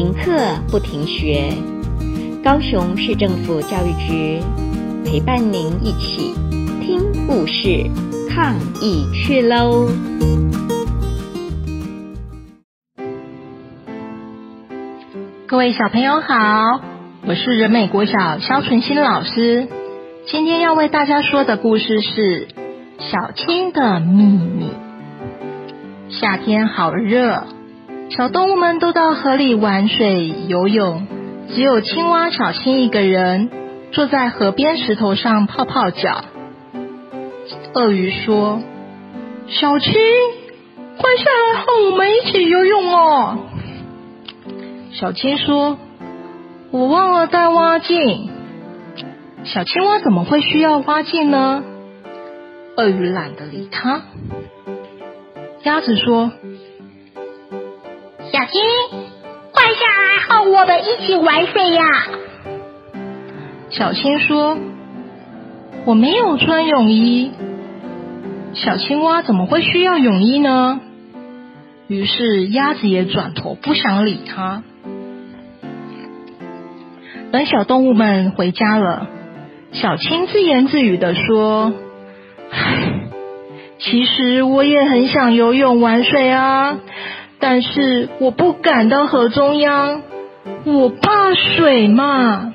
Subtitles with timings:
[0.00, 0.32] 停课
[0.70, 1.52] 不停学，
[2.42, 4.40] 高雄市政府教育局
[5.04, 6.32] 陪伴您一起
[6.80, 7.84] 听故事、
[8.30, 9.88] 抗疫去喽！
[15.46, 16.80] 各位小朋友好，
[17.26, 19.68] 我是仁美国小萧纯心老师，
[20.26, 22.46] 今天要为大家说的故事是
[22.98, 24.70] 《小青的秘密》。
[26.18, 27.59] 夏天好热。
[28.10, 31.06] 小动物们都到河里玩水游泳，
[31.54, 33.48] 只有青蛙小青一个人
[33.92, 36.24] 坐在河边石头上泡泡脚。
[37.72, 38.60] 鳄鱼说
[39.46, 39.92] ：“小青，
[40.98, 43.38] 快下来和我们一起游泳哦。”
[44.92, 45.78] 小青说
[46.72, 48.28] ：“我忘了带蛙镜。”
[49.46, 51.62] 小青蛙怎么会需要蛙镜呢？
[52.76, 54.02] 鳄鱼懒得理它。
[55.62, 56.32] 鸭子说。
[58.40, 58.62] 小青，
[59.52, 61.82] 快下来和我们一起玩水呀！
[63.68, 64.56] 小青说
[65.84, 67.32] ：“我没有穿泳衣。”
[68.56, 70.80] 小青蛙怎么会需要泳衣呢？
[71.86, 74.62] 于是鸭子也转头不想理它。
[77.32, 79.06] 等小动物们回家了，
[79.72, 81.74] 小青自言自语地说
[82.50, 83.00] ：“唉，
[83.78, 86.78] 其实我也很想游泳玩水啊。”
[87.40, 90.02] 但是我不敢到河中央，
[90.64, 92.52] 我怕水嘛。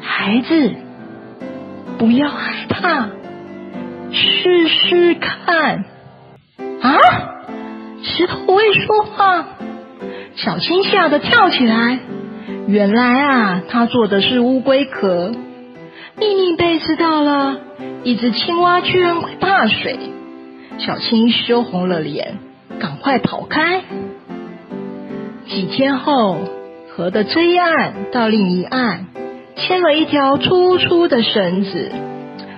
[0.00, 0.72] 孩子，
[1.98, 3.08] 不要害怕，
[4.10, 5.84] 试试看。
[6.80, 6.98] 啊！
[8.02, 9.46] 石头会说话，
[10.34, 11.98] 小青吓得跳起来。
[12.66, 15.32] 原来啊，他做的是乌龟壳。
[16.18, 17.56] 秘密被知道了，
[18.04, 19.98] 一只青蛙居然会怕水。
[20.78, 22.38] 小青羞红了脸。
[22.78, 23.82] 赶快跑开！
[25.46, 26.38] 几天后，
[26.90, 29.06] 河的这一岸到另一岸
[29.56, 31.90] 牵了一条粗粗的绳子，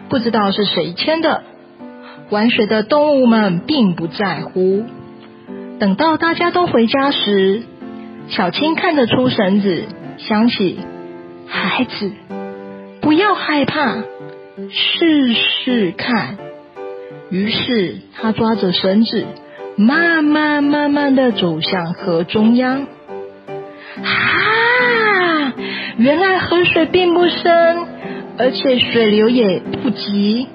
[0.08, 1.44] 不知道是谁牵的。
[2.30, 4.84] 玩水的动物们并不在乎。
[5.78, 7.62] 等到大家都回家时，
[8.28, 9.84] 小青看得出绳子，
[10.18, 10.78] 想起
[11.46, 12.12] 孩子，
[13.00, 14.02] 不要害怕，
[14.70, 16.36] 试试看。
[17.30, 19.24] 于是他抓着绳子。
[19.78, 22.88] 慢慢慢慢的走向河中央，
[24.02, 25.54] 啊！
[25.96, 27.86] 原来河水并不深，
[28.38, 30.48] 而且水流也不急。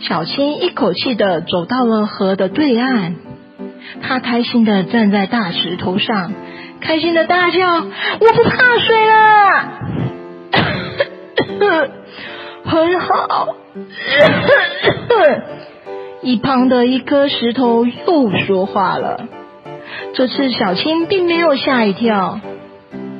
[0.00, 3.16] 小青一口气的走到了河的对岸，
[4.00, 6.32] 她开心的站在大石头上，
[6.80, 7.58] 开心的大叫
[8.18, 9.68] ：“我不怕水了！”
[12.64, 13.56] 很好。
[16.24, 19.28] 一旁的一颗石头又说话了。
[20.14, 22.40] 这次小青并没有吓一跳，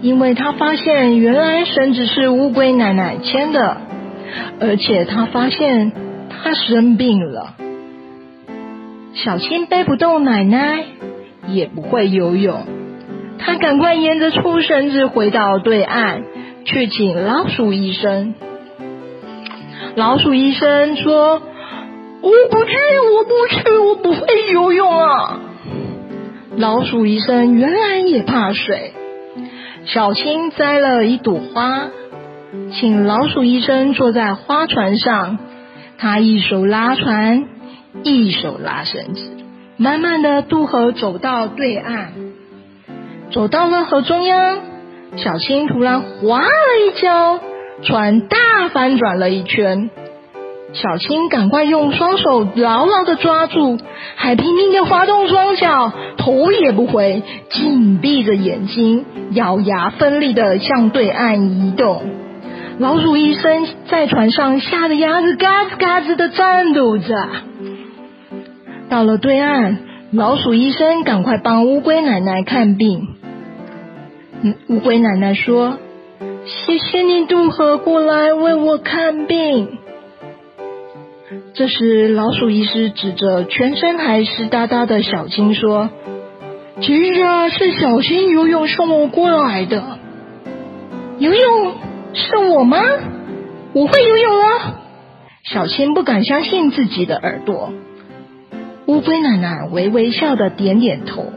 [0.00, 3.76] 因为她发现原来绳子是乌龟奶奶牵的，
[4.58, 5.92] 而且她发现
[6.30, 7.54] 她生病了。
[9.12, 10.84] 小青背不动奶奶，
[11.46, 12.64] 也不会游泳，
[13.38, 16.22] 她赶快沿着粗绳子回到对岸，
[16.64, 18.34] 去请老鼠医生。
[19.94, 21.42] 老鼠医生说。
[22.24, 22.72] 我不去，
[23.14, 25.40] 我不去，我不会游泳啊！
[26.56, 28.94] 老鼠医生原来也怕水。
[29.84, 31.90] 小青摘了一朵花，
[32.72, 35.38] 请老鼠医生坐在花船上。
[35.98, 37.44] 他一手拉船，
[38.02, 39.30] 一手拉绳子，
[39.76, 42.14] 慢慢的渡河走到对岸。
[43.32, 44.60] 走到了河中央，
[45.16, 46.48] 小青突然滑了
[46.86, 47.38] 一跤，
[47.82, 48.38] 船大
[48.72, 49.90] 翻转了一圈。
[50.74, 53.78] 小青赶快用双手牢牢的抓住，
[54.16, 62.02] 还拼命的滑动双脚，头也不回，紧闭着眼睛，咬牙奋力的向对岸移动。
[62.80, 67.14] 老鼠医生在船上吓得牙子嘎吱嘎吱的颤抖着。
[68.88, 69.78] 到了对岸，
[70.10, 73.10] 老鼠医生赶快帮乌龟奶奶看病。
[74.68, 75.78] 乌龟奶奶说
[76.44, 79.78] ：“谢谢你渡河过来为我看病。”
[81.54, 85.88] 这时，老鼠医师指着全身还湿哒哒的小青说
[86.82, 89.98] ：“其实啊，是小青游泳送我过来的。
[91.18, 91.74] 游泳
[92.12, 92.82] 是我吗？
[93.72, 94.74] 我会游泳啊！”
[95.44, 97.72] 小青不敢相信自己的耳朵。
[98.86, 101.32] 乌龟奶奶微微笑的点点头。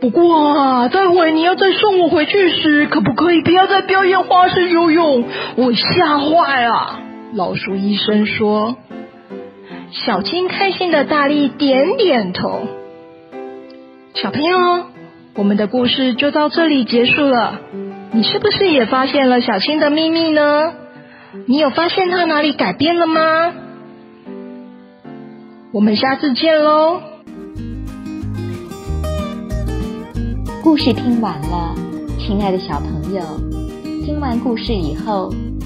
[0.00, 5.24] 不过啊，待会你要再送我回去时，可不可以不要再表演花式游泳？
[5.56, 6.98] 我吓坏了。
[7.34, 8.76] 老鼠医生说
[9.90, 12.60] ：“小青开心的大力点点头。
[14.14, 14.84] 小朋友，
[15.34, 17.58] 我们的故事就到这里结束了。
[18.12, 20.74] 你是不是也发现了小青的秘密呢？
[21.46, 23.54] 你有发现她哪里改变了吗？
[25.72, 27.00] 我们下次见喽！
[30.62, 31.74] 故事听完了，
[32.18, 33.22] 亲爱的小朋友，
[34.04, 35.32] 听完故事以后，